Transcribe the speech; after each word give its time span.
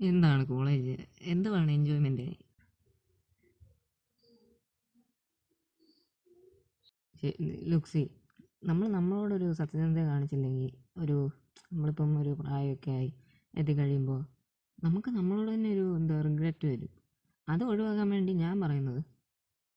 എന്താണ് 0.00 0.46
കോളേജ്? 0.46 0.96
എന്തുവാണ് 1.22 1.70
എൻജോയ്മെന്റ്? 1.70 2.44
ലുക്സി 7.62 8.10
നമ്മൾ 8.64 8.88
നമ്മളോടൊരു 8.88 9.52
സത്യസന്ധത 9.52 10.04
കാണിച്ചില്ലെങ്കിൽ 10.04 10.72
ഒരു 10.98 11.30
നമ്മളിപ്പം 11.72 12.20
ഒരു 12.20 12.30
പ്രായമൊക്കെ 12.30 12.90
ആയി 12.90 13.12
എത്തിക്കഴിയുമ്പോൾ 13.54 14.24
നമുക്ക് 14.84 15.10
നമ്മളോട് 15.10 15.54
തന്നെ 15.54 15.72
ഒരു 15.72 15.96
എന്താ 15.96 16.22
റിഗ്രറ്റ് 16.22 16.66
വരും. 16.66 16.92
അത് 17.48 17.64
ഒഴിവാക്കാൻ 17.64 18.10
വേണ്ടി 18.10 18.32
ഞാൻ 18.32 18.60
പറയുന്നത് 18.60 19.00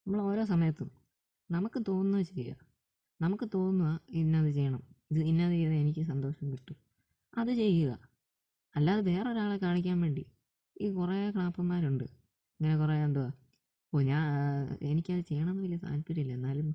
നമ്മൾ 0.08 0.22
ഓരോ 0.22 0.46
സമയത്തും 0.46 0.92
നമുക്ക് 1.52 1.80
തോന്നുന്നത് 1.88 2.22
ചെയ്യുക. 2.22 2.58
നമുക്ക് 3.22 3.50
തോന്നുക 3.54 4.00
ഇന്നത് 4.10 4.52
ചെയ്യണം. 4.52 4.84
ഇത് 5.12 5.20
ഇന്നത് 5.20 5.52
ചെയ്താൽ 5.52 5.74
എനിക്ക് 5.74 6.02
സന്തോഷം 6.02 6.52
കിട്ടും. 6.52 6.78
അത് 7.38 7.50
ചെയ്യുക. 7.50 8.07
അല്ലാതെ 8.78 9.14
ഒരാളെ 9.22 9.58
കാണിക്കാൻ 9.58 9.98
വേണ്ടി 10.02 10.24
ഈ 10.82 10.88
കുറേ 10.90 11.32
ക്ലാപ്പന്മാരുണ്ട്. 11.32 12.04
ഇങ്ങനെ 12.58 12.78
കുറേ 12.78 12.96
എന്തുവാ? 13.04 13.30
ഓ 13.94 14.02
ഞാൻ 14.02 14.24
എനിക്കത് 14.82 15.22
ചെയ്യണമെന്ന് 15.22 15.64
വലിയ 15.64 15.78
താല്പര്യമില്ല. 15.78 16.34
എന്നാലും 16.34 16.68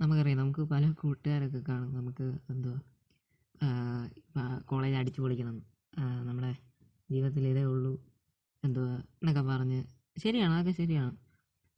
നമുക്കറിയാം 0.00 0.38
നമുക്ക് 0.38 0.60
പല 0.60 0.90
കൂട്ടുകാരൊക്കെ 0.90 1.60
കാണും. 1.68 1.94
നമുക്ക് 1.94 2.26
എന്തുവാ? 2.50 2.78
കോളേജ് 4.66 4.96
അടിച്ചു 4.96 5.20
പൊളിക്കണം. 5.20 5.56
നമ്മുടെ 6.26 6.50
ജീവിതത്തിൽ 7.10 7.48
ഇതേ 7.48 7.64
ഉള്ളൂ 7.64 7.92
എന്തുവാ 8.64 8.94
എന്നൊക്കെ 9.20 9.42
പറഞ്ഞ്. 9.42 9.78
ശരിയാണ് 10.18 10.52
അതൊക്കെ 10.52 10.72
ശരിയാണ്. 10.82 11.12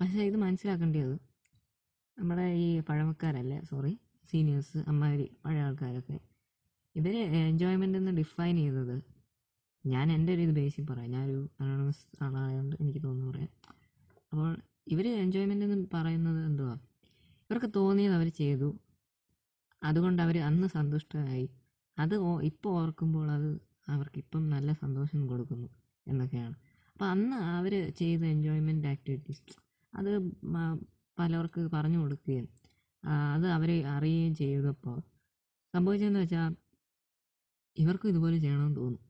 പക്ഷേ 0.01 0.23
ഇത് 0.23 0.37
മനസ്സിലാക്കേണ്ടത് 0.37 1.15
നമ്മുടെ 2.17 2.47
ഈ 2.65 2.81
പഴമക്കാരല്ലേ? 2.81 3.59
സോറി 3.71 3.93
സീനിയേഴ്സ് 4.31 4.79
അമ്മാതിരി 4.89 5.27
പഴയ 5.45 5.61
ആൾക്കാരൊക്കെ. 5.61 6.17
ഇവർ 6.97 7.15
എൻജോയ്മെന്റ് 7.49 7.99
എന്ന് 7.99 8.13
ഡിഫൈൻ 8.13 8.57
ചെയ്തത് 8.57 8.97
ഞാൻ 9.93 10.07
എന്റെ 10.15 10.31
ഒരു 10.35 10.43
ഇത് 10.47 10.53
ബേസിൽ 10.59 10.85
പറയാം. 10.91 11.11
ഞാനൊരു 11.17 11.41
അനോണമസ് 11.61 12.05
ആളായതുകൊണ്ട് 12.25 12.75
എനിക്ക് 12.83 13.01
തോന്നുന്നു 13.07 13.31
പറയാം. 13.33 13.53
അപ്പോൾ 14.33 14.49
ഇവർ 14.95 15.07
എൻജോയ്മെന്റ് 15.25 15.65
എന്ന് 15.67 15.89
പറയുന്നത് 15.95 16.41
എന്തുവാ? 16.49 16.75
ഇവർക്ക് 17.51 17.71
തോന്നിയത് 17.79 18.15
അവർ 18.19 18.29
ചെയ്തു. 18.41 18.69
അതുകൊണ്ട് 19.83 20.21
അവർ 20.27 20.37
അന്ന് 20.49 20.69
സന്തുഷ്ടരായി. 20.77 21.47
അത് 21.97 22.15
ഇപ്പോൾ 22.51 22.73
ഓർക്കുമ്പോൾ 22.81 23.27
അത് 23.37 23.49
അവർക്ക് 23.95 24.19
ഇപ്പം 24.25 24.43
നല്ല 24.55 24.71
സന്തോഷം 24.83 25.21
കൊടുക്കുന്നു 25.33 25.69
എന്നൊക്കെയാണ്. 26.07 26.57
അപ്പോൾ 26.93 27.07
അന്ന് 27.15 27.37
അവർ 27.59 27.73
ചെയ്ത 28.01 28.23
എൻജോയ്മെന്റ് 28.35 28.89
ആക്ടിവിറ്റീസ് 28.95 29.43
അത് 29.93 30.11
പലർക്ക് 31.19 31.61
പറഞ്ഞു 31.75 31.99
കൊടുക്കുകയും 32.03 32.47
അത് 33.35 33.47
അവരെ 33.57 33.77
അറിയുകയും 33.97 34.35
ചെയ്തപ്പോൾ 34.41 34.97
സംഭവിച്ചതെന്ന് 35.75 36.21
വെച്ചാൽ 36.25 36.53
ഇവർക്കും 37.77 38.09
ഇതുപോലെ 38.13 38.37
ചെയ്യണമെന്ന് 38.45 38.77
തോന്നും. 38.77 39.03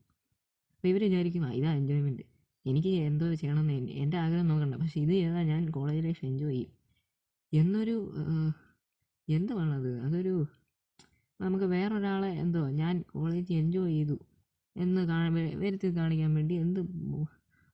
അപ്പോൾ 0.87 0.99
ഇവർ 0.99 1.03
വിചാരിക്കും 1.03 1.45
"ആ, 1.45 1.51
ഇതാ 1.51 1.73
എൻജോയ്മെന്റ് 1.73 2.21
എനിക്ക് 2.65 2.87
എന്തോ 2.87 3.33
ചെയ്യണമെന്ന് 3.33 3.73
എൻ- 3.73 3.89
എന്റെ 3.89 4.17
ആഗ്രഹം 4.17 4.47
നോക്കണ്ട. 4.47 4.75
പക്ഷേ 4.75 5.01
ഇത് 5.01 5.09
ചെയ്താൽ 5.09 5.43
ഞാൻ 5.43 5.69
കോളേജ് 5.69 6.05
ലൈഫ് 6.05 6.25
എൻജോയ് 6.25 6.53
ചെയ്യും. 6.53 6.71
എന്നൊരു 7.53 7.95
എന്തുവാണത്? 9.29 9.99
അതൊരു 9.99 10.47
നമുക്ക് 11.41 11.65
വേറൊരാളെ 11.65 12.27
എന്തോ 12.27 12.69
ഞാൻ 12.69 13.01
കോളേജ് 13.01 13.53
എൻജോയ് 13.53 13.91
ചെയ്തു 13.91 14.19
എന്ന് 14.77 15.07
കാണാൻ 15.07 15.33
വരുത്തി 15.59 15.95
കാണിക്കാൻ 15.97 16.33
വേണ്ടി 16.33 16.55
എന്ത് 16.55 16.79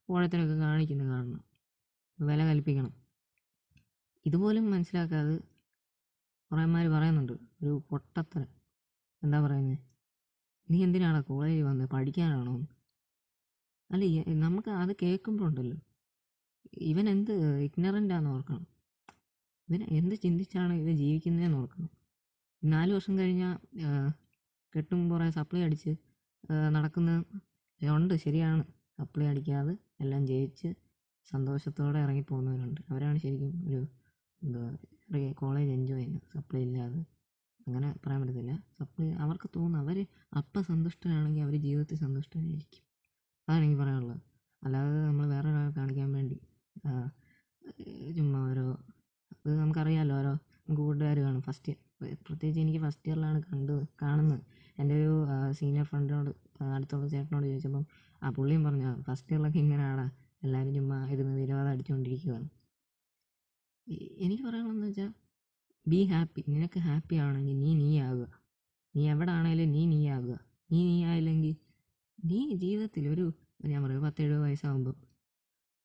ഓണത്തിനൊക്കെ 0.09 0.55
കാണിക്കുന്നു 0.55 1.03
കാണണം 1.03 1.43
വില 2.19 2.45
കൽപ്പിക്കണം. 2.45 2.93
ഇതുപോലും 4.25 4.71
മനസ്സിലാക്കാതെ 4.71 5.37
കുറേമാർ 6.51 6.87
പറയുന്നുണ്ട്. 6.87 7.33
ഒരു 7.33 7.83
പൊട്ടത്തരം. 7.89 8.49
എന്താ 9.23 9.39
പറയുന്നത് 9.41 9.77
നീ 10.71 10.83
എന്തിനാണ് 10.83 11.23
കോളേജിൽ 11.23 11.63
വന്നത് 11.63 11.89
പഠിക്കാനാണോ? 11.89 12.55
അല്ല 13.89 14.03
നമുക്ക് 14.45 14.71
അത് 14.83 14.91
കേൾക്കുമ്പോൾ 15.01 15.45
ഉണ്ടല്ലോ 15.49 15.77
ഇവൻ 16.91 17.05
എന്ത് 17.09 17.33
ഇഗ്നറന്റ് 17.65 18.13
ആണെന്ന് 18.13 18.31
ഓർക്കണം. 18.35 18.63
ഇവൻ 19.67 19.81
എന്ത് 19.99 20.15
ചിന്തിച്ചാണ് 20.15 20.73
ഇത് 20.73 20.91
ജീവിക്കുന്നതെന്ന് 21.01 21.57
ഓർക്കണം. 21.57 21.89
നാല് 22.63 22.91
വർഷം 22.93 23.13
കഴിഞ്ഞാൽ 23.19 23.55
കെട്ടും 24.73 25.01
കുറേ 25.09 25.27
സപ്ലൈ 25.29 25.61
അടിച്ച് 25.67 25.91
നടക്കുന്ന. 26.75 27.11
ഉണ്ട് 27.81 28.13
ശരിയാണ്. 28.25 28.63
സപ്ലൈ 28.97 29.25
അടിക്കാതെ 29.27 29.73
എല്ലാം 30.03 30.23
ജയിച്ച് 30.27 30.69
സന്തോഷത്തോടെ 31.31 31.99
ഇറങ്ങി 31.99 32.23
പോകുന്നവരുണ്ട് 32.29 32.81
അവരാണ് 32.91 33.17
ശരിക്കും 33.17 33.53
ഒരു 33.67 33.81
എന്താ 34.41 34.63
കോളേജ് 35.41 35.71
എൻജോയ് 35.77 35.99
ചെയ്യുന്നത്. 35.99 36.25
സപ്ലൈ 36.35 36.61
ഇല്ലാതെ. 36.67 37.01
അങ്ങനെ 37.67 37.89
പറയാൻ 38.03 38.21
പറ്റത്തില്ല. 38.21 38.53
സപ്ലൈ 38.79 39.09
അവർക്ക് 39.25 39.49
തോന്നുന്നു 39.55 39.79
അവർ 39.83 39.97
അപ്പം 40.37 40.63
സന്തുഷ്ടരാണെങ്കിൽ 40.63 41.43
അവർ 41.47 41.55
ജീവിതത്തിൽ 41.67 41.97
സന്തുഷ്ടരായിരിക്കും 42.05 42.83
അതാണ് 43.47 43.63
എനിക്ക് 43.65 43.79
പറയാനുള്ളത്. 43.81 44.21
അല്ലാതെ 44.63 44.99
നമ്മൾ 45.09 45.25
വേറെ 45.33 45.47
ഒരാളെ 45.51 45.71
കാണിക്കാൻ 45.79 46.09
വേണ്ടി 46.17 46.37
ചുമ്മാ 48.17 48.39
ഓരോ 48.49 48.65
അത് 49.45 49.53
നമുക്കറിയാമല്ലോ 49.61 50.15
ഓരോ 50.21 50.33
നമുക്ക് 50.65 50.83
കൂട്ടുകാർ 50.87 51.17
കാണും. 51.25 51.41
ഫസ്റ്റ് 51.47 51.69
ഇയർ 51.71 51.79
പ്രത്യേകിച്ച് 52.27 52.59
എനിക്ക് 52.63 52.81
ഫസ്റ്റ് 52.85 53.07
ഇയറിലാണ് 53.09 53.39
കണ്ട് 53.49 53.73
കാണുന്നത്. 54.03 54.43
എന്റെ 54.81 54.95
ഒരു 55.01 55.15
സീനിയർ 55.59 55.85
ഫ്രണ്ടിനോട് 55.89 56.31
അടുത്തുള്ള 56.75 57.05
ചേട്ടനോട് 57.13 57.45
ചോദിച്ചപ്പം 57.51 57.83
ആ 58.21 58.29
പുള്ളിയും 58.37 58.61
പറഞ്ഞു 58.67 58.91
ഫസ്റ്റ് 59.07 59.31
ഇയറിലൊക്കെ 59.33 59.59
ഇങ്ങനെയാടാ 59.63 60.05
എല്ലാവരും 60.45 60.73
ചുമ്മാ 60.77 60.97
ഇരുന്ന് 61.13 61.33
വിരോധം 61.41 61.71
അടിച്ചുകൊണ്ടിരിക്കുകയാണ് 61.73 62.47
എനിക്ക് 64.23 64.43
പറയാനുള്ളതെന്ന് 64.47 64.87
വെച്ചാൽ 64.89 65.09
ബി 65.85 65.99
ഹാപ്പി 66.11 66.41
നിനക്ക് 66.53 66.79
ഹാപ്പി 66.87 67.15
ആവണമെങ്കിൽ 67.23 67.57
നീ 67.63 67.71
നീ 67.81 67.89
ആകുക 68.07 68.27
നീ 68.95 69.03
എവിടെ 69.13 69.31
ആണെങ്കിലും 69.37 69.71
നീ 69.75 69.81
നീ 69.93 69.99
ആകുക 70.15 70.35
നീ 70.71 70.79
നീ 70.89 70.97
ആയില്ലെങ്കിൽ 71.11 71.53
നീ 72.23 72.39
ജീവിതത്തിൽ 72.63 73.05
ഒരു 73.13 73.25
ഞാൻ 73.71 73.79
പറയും 73.83 74.01
പത്തേഴ് 74.01 74.35
വയസ്സാകുമ്പോൾ 74.45 74.95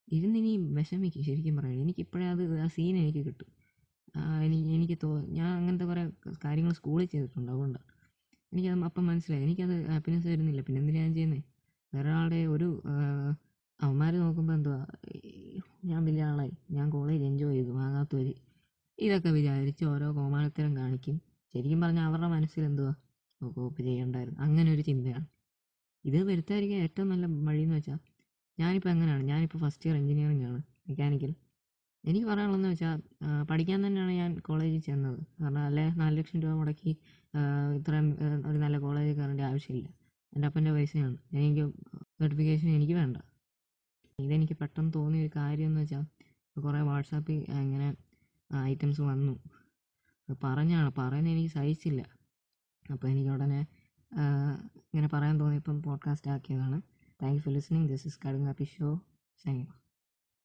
ഇരുന്ന് 0.08 0.38
നീ 0.44 0.52
വിഷമിക്കും 0.76 1.22
ശരിക്കും 1.28 1.56
പറയാം 1.56 1.80
എനിക്കിപ്പോഴേ 1.84 2.26
അത് 2.34 2.42
ആ 2.64 2.66
സീൻ 2.66 2.94
എനിക്ക് 2.96 3.22
കിട്ടും. 3.26 3.48
എനിക്ക് 4.44 4.68
എനിക്ക് 4.76 4.96
തോ 5.02 5.08
ഞാൻ 5.38 5.48
അങ്ങനത്തെ 5.58 5.84
കുറേ 5.84 6.02
കാര്യങ്ങൾ 6.44 6.72
സ്കൂളിൽ 6.72 7.06
ചെയ്തിട്ടുണ്ട്. 7.06 7.50
അതുകൊണ്ടാണ് 7.52 7.86
എനിക്കത് 8.52 8.84
അപ്പം 8.88 9.04
മനസ്സിലായി. 9.06 9.42
എനിക്കത് 9.46 9.74
ഹാപ്പിനെസ് 9.92 10.26
വരുന്നില്ല. 10.32 10.60
പിന്നെ 10.66 10.78
എന്തിനാ 10.82 11.00
ഞാൻ 11.04 11.12
ചെയ്യുന്നത് 11.14 11.42
വേറെ 11.92 12.10
ആളുടെ 12.18 12.40
ഒരു 12.54 12.68
അവന്മാർ 13.80 14.12
നോക്കുമ്പോൾ 14.24 14.54
എന്തുവാ? 14.58 14.80
ഞാൻ 15.90 16.00
വലിയ 16.08 16.24
ആളായി. 16.30 16.54
ഞാൻ 16.76 16.86
കോളേജ് 16.90 17.24
എൻജോയ് 17.30 17.56
ചെയ്തു. 17.58 17.72
ആകാത്തവർ 17.86 18.28
ഇതൊക്കെ 18.98 19.30
വിചാരിച്ച് 19.38 19.84
ഓരോ 19.84 20.06
കോമാളിത്തരം 20.18 20.72
കാണിക്കും. 20.76 21.16
ശരിക്കും 21.54 21.80
പറഞ്ഞാൽ 21.84 22.06
അവരുടെ 22.10 22.28
മനസ്സിൽ 22.36 22.62
എന്തുവാ? 22.70 22.92
ഓപ്പ് 23.64 23.80
ചെയ്യണ്ടായിരുന്നു. 23.88 24.40
അങ്ങനെ 24.46 24.68
ഒരു 24.76 24.82
ചിന്തയാണ്. 24.88 25.26
ഇത് 26.04 26.18
വരുത്താതിരിക്കാൻ 26.30 26.80
ഏറ്റവും 26.86 27.08
നല്ല 27.12 27.26
വഴി 27.48 27.62
എന്ന് 27.66 27.76
വെച്ചാൽ 27.78 27.98
ഞാനിപ്പോൾ 28.58 28.90
എങ്ങനെയാണ്? 28.94 29.22
ഞാനിപ്പോൾ 29.32 29.58
ഫസ്റ്റ് 29.64 29.86
ഇയർ 29.88 29.96
എഞ്ചിനീയറിംഗ് 30.00 30.46
ആണ് 30.50 30.58
മെക്കാനിക്കൽ 30.88 31.32
എനിക്ക് 32.04 32.26
പറയാനുള്ളതെന്ന് 32.26 32.68
വെച്ചാൽ 32.68 32.98
പഠിക്കാൻ 33.50 33.78
തന്നെയാണ് 33.86 34.12
ഞാൻ 34.20 34.30
കോളേജിൽ 34.48 34.80
ചെന്നത്. 34.80 35.18
കാരണം 35.40 35.62
അല്ലെ 35.68 35.84
നാല് 36.00 36.14
ലക്ഷം 36.18 36.38
രൂപ 36.42 36.52
മുടക്കി 36.60 36.92
ഇത്രയും 37.78 38.06
ഒരു 38.50 38.58
നല്ല 38.64 38.76
കോളേജിൽ 38.78 39.14
കയറേണ്ട 39.18 39.42
ആവശ്യമില്ല. 39.50 39.88
എന്റെ 40.32 40.46
അപ്പന്റെ 40.48 40.72
പൈസയാണ്. 40.76 41.16
എനിക്ക് 41.38 41.64
സർട്ടിഫിക്കേഷൻ 42.20 42.68
എനിക്ക് 42.76 42.94
വേണ്ട. 43.00 43.16
ഇതെനിക്ക് 44.18 44.56
പെട്ടെന്ന് 44.62 44.92
തോന്നിയ 44.98 45.22
ഒരു 45.24 45.30
കാര്യം 45.36 45.68
എന്ന് 45.70 45.82
വെച്ചാൽ 45.82 46.04
കുറേ 46.56 46.80
വാട്സാപ്പിൽ 46.90 47.38
ഇങ്ങനെ 47.64 47.88
ഐറ്റംസ് 48.50 49.02
വന്നു. 49.10 49.34
പറഞ്ഞാണ്. 50.44 50.90
പറയുന്നത് 51.00 51.32
എനിക്ക് 51.34 51.52
സഹിച്ചില്ല. 51.58 52.00
അപ്പോൾ 52.86 53.08
എനിക്ക് 53.12 53.30
ഉടനെ 53.36 53.60
ഇങ്ങനെ 54.14 55.08
പറയാൻ 55.12 55.40
തോന്നിയപ്പം 55.40 55.82
podcast 55.82 56.30
ആക്കിയതാണ്. 56.30 56.82
Thank 57.22 57.34
you 57.34 57.40
for 57.40 57.54
listening 57.54 57.88
this 57.88 58.06
is 58.06 58.18
Kadungappi 58.26 58.64
show 58.64 59.00
signing 59.44 59.66